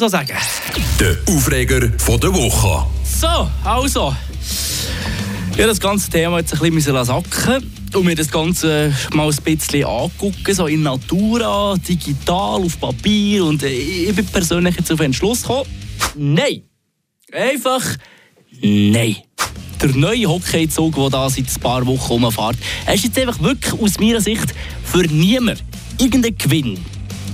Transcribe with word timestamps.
so 0.00 0.08
sagen. 0.08 0.32
Der 0.98 1.16
Aufreger 1.28 1.90
von 1.98 2.18
der 2.18 2.32
Woche. 2.32 2.86
So, 3.04 3.48
also. 3.62 4.16
Ja, 5.56 5.66
das 5.66 5.78
ganze 5.78 6.10
Thema 6.10 6.38
jetzt 6.38 6.54
ein 6.54 6.74
bisschen 6.74 7.04
sacken 7.04 7.70
und 7.94 8.06
mir 8.06 8.14
das 8.14 8.30
Ganze 8.30 8.94
mal 9.12 9.28
ein 9.28 9.36
bisschen 9.44 9.84
angucken, 9.84 10.54
so 10.54 10.66
in 10.66 10.82
Natura, 10.82 11.76
digital, 11.76 12.62
auf 12.62 12.80
Papier 12.80 13.44
und 13.44 13.62
ich 13.62 14.14
bin 14.14 14.24
persönlich 14.26 14.76
jetzt 14.76 14.90
auf 14.90 15.00
den 15.00 15.12
Schluss 15.12 15.42
gekommen, 15.42 15.68
nein. 16.16 16.62
Einfach 17.30 17.82
nein. 18.62 19.16
Der 19.82 19.88
neue 19.90 20.28
Hockeyzug, 20.28 20.94
der 20.94 21.10
da 21.10 21.28
seit 21.28 21.44
ein 21.44 21.60
paar 21.60 21.84
Wochen 21.84 22.24
rumfährt, 22.24 22.56
ist 22.94 23.04
jetzt 23.04 23.18
einfach 23.18 23.40
wirklich 23.40 23.78
aus 23.78 24.00
meiner 24.00 24.20
Sicht 24.22 24.54
für 24.82 25.02
niemanden 25.02 25.60
irgendein 25.98 26.38
Gewinn 26.38 26.78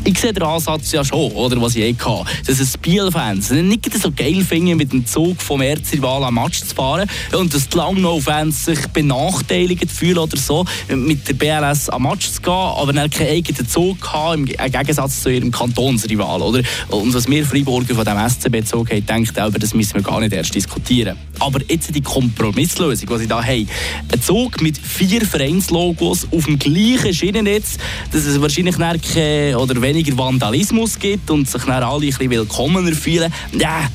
ich 0.06 0.18
sehe 0.20 0.32
den 0.32 0.44
Ansatz 0.44 0.92
ja 0.92 1.04
schon, 1.04 1.32
oder, 1.32 1.60
was 1.60 1.74
ich 1.74 1.82
eh 1.82 1.94
hatte. 1.94 2.24
Dass 2.46 2.60
es 2.60 2.78
Biel-Fans 2.78 3.50
nicht 3.50 3.92
so 4.00 4.12
geil 4.12 4.44
finden, 4.44 4.76
mit 4.76 4.92
dem 4.92 5.04
Zug 5.04 5.42
vom 5.42 5.60
Erzrival 5.60 6.22
am 6.22 6.34
Match 6.34 6.62
zu 6.62 6.74
fahren 6.74 7.10
und 7.32 7.52
dass 7.52 7.68
die 7.68 7.76
Langnau-Fans 7.76 8.66
sich 8.66 8.86
benachteiligt 8.88 9.90
fühlen 9.90 10.18
oder 10.18 10.36
so, 10.36 10.64
mit 10.88 11.26
der 11.26 11.34
BLS 11.34 11.88
am 11.88 12.04
Match 12.04 12.30
zu 12.30 12.40
gehen, 12.40 12.52
aber 12.52 12.92
dann 12.92 13.10
keinen 13.10 13.30
eigenen 13.30 13.68
Zug 13.68 14.12
haben, 14.12 14.46
im 14.46 14.72
Gegensatz 14.72 15.22
zu 15.22 15.30
ihrem 15.30 15.50
Kantonsrival, 15.50 16.40
oder? 16.40 16.62
Und 16.88 17.12
was 17.12 17.28
wir 17.28 17.44
Freiburger 17.44 17.94
von 17.96 18.04
dem 18.04 18.28
SCB-Zug 18.28 18.90
haben, 18.90 19.06
denkt 19.06 19.40
auch, 19.40 19.50
das 19.50 19.74
müssen 19.74 19.94
wir 19.94 20.02
gar 20.02 20.20
nicht 20.20 20.32
erst 20.32 20.54
diskutieren. 20.54 21.16
Aber 21.38 21.60
jetzt 21.68 21.94
die 21.94 22.00
Kompromisslösung, 22.00 23.08
die 23.08 23.18
sie 23.18 23.26
da 23.26 23.42
haben, 23.42 23.68
ein 24.12 24.22
Zug 24.22 24.60
mit 24.62 24.78
vier 24.78 25.24
Vereinslogos 25.24 26.26
auf 26.30 26.44
dem 26.44 26.58
gleichen 26.58 27.12
Schienennetz, 27.12 27.76
dass 28.12 28.24
es 28.24 28.40
wahrscheinlich 28.40 28.76
keine, 28.78 29.58
oder 29.58 29.80
weniger 29.80 30.16
Vandalismus 30.16 30.98
gibt 30.98 31.30
und 31.30 31.48
sich 31.48 31.62
dann 31.62 31.82
alle 31.82 31.96
ein 31.96 32.00
bisschen 32.00 32.30
willkommener 32.30 32.92
fühlen, 32.92 33.32
ja, 33.58 33.88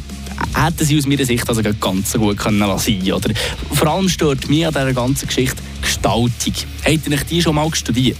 hätten 0.56 0.86
sie 0.86 0.98
aus 0.98 1.08
meiner 1.08 1.26
Sicht 1.26 1.48
also 1.48 1.62
ganz 1.62 2.14
gut 2.14 2.38
können 2.38 2.60
lassen 2.60 3.12
oder 3.12 3.34
Vor 3.74 3.88
allem 3.88 4.10
stört 4.10 4.50
mich 4.50 4.66
an 4.66 4.74
dieser 4.74 4.94
ganzen 4.94 5.28
Geschichte 5.28 5.62
Gestaltung. 5.82 6.54
Habt 6.86 7.08
ihr 7.08 7.18
die 7.18 7.42
schon 7.42 7.56
mal 7.56 7.74
studiert? 7.74 8.18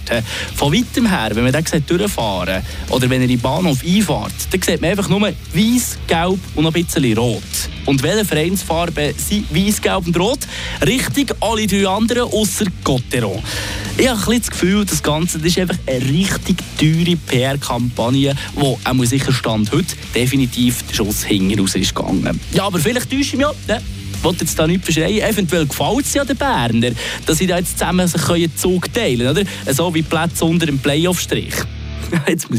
Von 0.54 0.72
weitem 0.72 1.08
her, 1.08 1.30
wenn 1.34 1.44
man 1.44 1.52
dann 1.52 1.64
durchfahren 1.86 2.62
oder 2.88 3.10
wenn 3.10 3.22
ihr 3.22 3.28
in 3.28 3.36
den 3.36 3.40
Bahnhof 3.40 3.84
einfahrt, 3.84 4.32
dann 4.50 4.62
sieht 4.62 4.80
man 4.80 4.90
einfach 4.90 5.08
nur 5.08 5.20
weiß, 5.20 5.98
gelb 6.06 6.38
und 6.54 6.66
ein 6.66 6.72
bisschen 6.72 7.18
rot. 7.18 7.42
Und 7.84 8.02
welche 8.02 8.24
Vereinsfarben 8.24 9.14
sind 9.16 9.54
weiß, 9.54 9.80
gelb 9.80 10.06
und 10.06 10.18
rot? 10.18 10.40
Richtig, 10.86 11.34
alle 11.40 11.66
drei 11.66 11.86
anderen, 11.86 12.30
außer 12.30 12.66
Cotteron. 12.84 13.42
Ich 13.98 14.08
habe 14.08 14.32
ein 14.32 14.38
das 14.38 14.50
Gefühl, 14.50 14.84
das 14.84 15.02
Ganze 15.02 15.38
das 15.38 15.48
ist 15.48 15.58
einfach 15.58 15.76
eine 15.86 16.00
richtig 16.00 16.56
teure 16.78 17.16
PR-Kampagne, 17.16 18.34
die 18.56 18.60
auch 18.60 19.04
sicher 19.04 19.32
Stand 19.32 19.70
heute 19.72 19.94
definitiv 20.14 20.82
der 20.84 20.94
Schuss 20.94 21.24
hinten 21.24 21.60
raus 21.60 21.74
ist 21.74 21.94
gegangen. 21.94 22.40
Ja, 22.52 22.64
aber 22.64 22.78
vielleicht 22.78 23.10
täusche 23.10 23.20
ich 23.20 23.36
mich. 23.36 23.46
Ne? 23.68 23.82
Ich 24.16 24.24
will 24.24 24.34
jetzt 24.40 24.58
da 24.58 24.66
nicht 24.66 24.84
verschreien. 24.84 25.20
Eventuell 25.20 25.66
gefällt 25.66 26.06
es 26.06 26.14
ja 26.14 26.24
den 26.24 26.36
Berner, 26.36 26.90
dass 27.26 27.38
sie 27.38 27.46
da 27.46 27.58
jetzt 27.58 27.78
zusammen 27.78 28.06
sich 28.06 28.22
einen 28.28 28.56
Zug 28.56 28.92
teilen 28.94 29.18
können. 29.18 29.46
Oder? 29.66 29.74
So 29.74 29.92
wie 29.94 30.02
Plätze 30.02 30.44
unter 30.44 30.66
dem 30.66 30.78
Playoff-Strich. 30.78 31.54